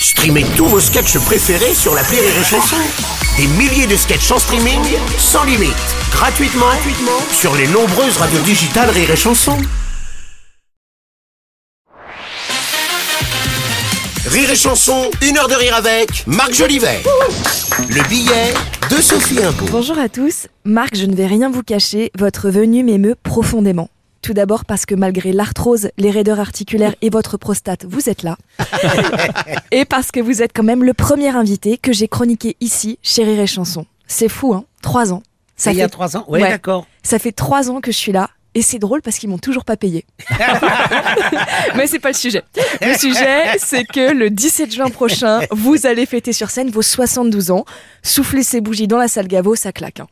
[0.00, 2.76] Streamez tous vos sketchs préférés sur la Rire et Chanson.
[3.36, 4.80] Des milliers de sketchs en streaming,
[5.18, 5.74] sans limite,
[6.12, 9.56] gratuitement, gratuitement sur les nombreuses radios digitales Rire et Chanson.
[14.26, 17.02] Rire et Chanson, une heure de rire avec Marc Jolivet.
[17.88, 18.54] Le billet
[18.90, 19.66] de Sophie Imbeau.
[19.70, 20.46] Bonjour à tous.
[20.64, 23.88] Marc, je ne vais rien vous cacher, votre venue m'émeut profondément.
[24.28, 28.36] Tout d'abord parce que malgré l'arthrose, les raideurs articulaires et votre prostate, vous êtes là.
[29.70, 33.24] et parce que vous êtes quand même le premier invité que j'ai chroniqué ici chez
[33.24, 33.86] Rire et Chanson.
[34.06, 35.22] C'est fou, hein Trois ans.
[35.56, 36.26] Ça il y a trois ans?
[36.28, 36.50] Oui, Ouais.
[36.50, 36.86] d'accord.
[37.02, 38.28] Ça fait trois ans que je suis là.
[38.54, 40.04] Et c'est drôle parce qu'ils m'ont toujours pas payé.
[41.74, 42.42] Mais c'est pas le sujet.
[42.82, 47.50] Le sujet, c'est que le 17 juin prochain, vous allez fêter sur scène vos 72
[47.50, 47.64] ans.
[48.02, 50.00] Souffler ces bougies dans la salle Gaveau, ça claque.
[50.00, 50.06] hein.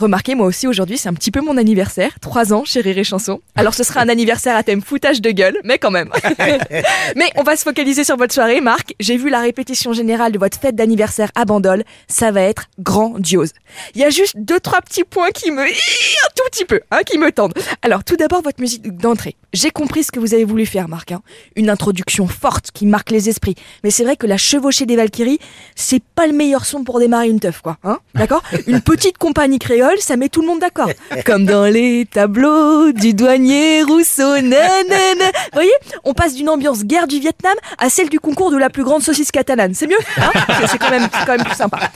[0.00, 2.18] Remarquez, moi aussi aujourd'hui, c'est un petit peu mon anniversaire.
[2.22, 3.42] Trois ans chez Rire et Chanson.
[3.54, 6.08] Alors ce sera un anniversaire à thème foutage de gueule, mais quand même.
[7.16, 8.94] mais on va se focaliser sur votre soirée, Marc.
[8.98, 11.84] J'ai vu la répétition générale de votre fête d'anniversaire à Bandol.
[12.08, 13.52] Ça va être grandiose.
[13.94, 15.64] Il y a juste deux, trois petits points qui me...
[15.64, 17.52] un tout petit peu, hein, qui me tendent.
[17.82, 19.36] Alors tout d'abord, votre musique d'entrée.
[19.52, 21.12] J'ai compris ce que vous avez voulu faire, Marc.
[21.12, 21.20] hein.
[21.56, 23.56] Une introduction forte qui marque les esprits.
[23.84, 25.40] Mais c'est vrai que la chevauchée des Valkyries,
[25.74, 27.76] c'est pas le meilleur son pour démarrer une teuf, quoi.
[27.84, 28.42] Hein D'accord?
[28.66, 30.88] Une petite compagnie créole, ça met tout le monde d'accord.
[31.26, 34.36] Comme dans les tableaux du douanier Rousseau.
[34.40, 35.26] Nanana.
[35.52, 35.72] Vous voyez
[36.04, 39.02] On passe d'une ambiance guerre du Vietnam à celle du concours de la plus grande
[39.02, 39.74] saucisse catalane.
[39.74, 40.30] C'est mieux hein?
[40.66, 41.90] C'est- quand, même- quand même plus sympa.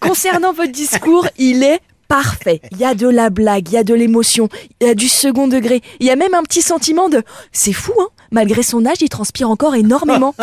[0.00, 2.60] Concernant votre discours, il est parfait.
[2.72, 4.48] Il y a de la blague, il y a de l'émotion,
[4.80, 5.80] il y a du second degré.
[5.98, 9.08] Il y a même un petit sentiment de c'est fou, hein Malgré son âge, il
[9.10, 10.34] transpire encore énormément.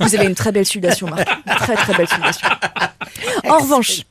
[0.00, 1.26] Vous avez une très belle sudation, Marc.
[1.46, 2.46] Une Très très belle sudation.
[3.48, 4.02] En revanche,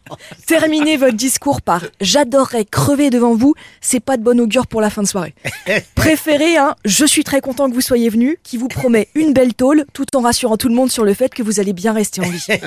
[0.45, 4.89] terminez votre discours par j'adorerais crever devant vous, c'est pas de bon augure pour la
[4.89, 5.33] fin de soirée.
[5.95, 9.53] Préférez un je suis très content que vous soyez venu, qui vous promet une belle
[9.53, 12.21] tôle, tout en rassurant tout le monde sur le fait que vous allez bien rester
[12.21, 12.47] en vie.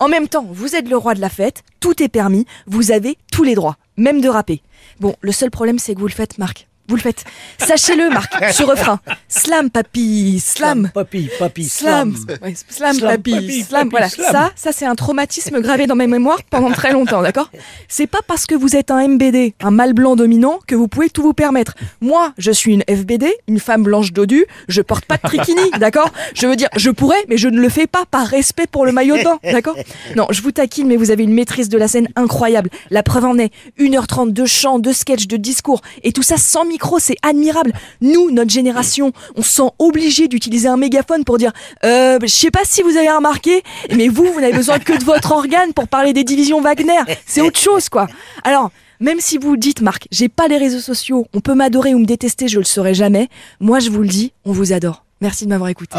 [0.00, 3.18] En même temps, vous êtes le roi de la fête, tout est permis, vous avez
[3.32, 4.62] tous les droits, même de rapper.
[5.00, 6.69] Bon, le seul problème c'est que vous le faites, Marc.
[6.90, 7.22] Vous le faites.
[7.58, 8.98] Sachez-le, Marc, ce refrain.
[9.28, 10.90] Slam, papy, slam.
[10.92, 12.38] Papi, papi, Slam, slam.
[12.42, 13.78] Ouais, slam, Slam, papy, papy, slam.
[13.82, 14.32] papy, voilà, slam.
[14.32, 17.48] ça, ça c'est un traumatisme gravé dans mes mémoires pendant très longtemps, d'accord?
[17.86, 21.10] C'est pas parce que vous êtes un MBD, un mâle blanc dominant, que vous pouvez
[21.10, 21.74] tout vous permettre.
[22.00, 26.10] Moi, je suis une FBD, une femme blanche dodue, je porte pas de trikini, d'accord?
[26.34, 28.90] Je veux dire, je pourrais, mais je ne le fais pas par respect pour le
[28.90, 29.76] maillot de bain, d'accord?
[30.16, 32.68] Non, je vous taquine, mais vous avez une maîtrise de la scène incroyable.
[32.90, 36.64] La preuve en est, 1h30 de chant, de sketch, de discours, et tout ça sans
[36.64, 37.72] micro, c'est admirable.
[38.00, 41.52] Nous, notre génération, on se sent obligé d'utiliser un mégaphone pour dire
[41.84, 43.62] euh, je sais pas si vous avez remarqué,
[43.94, 47.00] mais vous, vous n'avez besoin que de votre organe pour parler des divisions Wagner.
[47.26, 48.06] C'est autre chose, quoi.
[48.44, 48.70] Alors,
[49.00, 52.04] même si vous dites, Marc, j'ai pas les réseaux sociaux, on peut m'adorer ou me
[52.04, 53.28] détester, je le saurai jamais.
[53.58, 55.04] Moi, je vous le dis, on vous adore.
[55.20, 55.96] Merci de m'avoir écouté.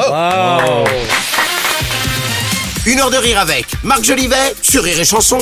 [2.86, 5.38] Une heure de rire avec Marc Jolivet sur Rire et Chanson.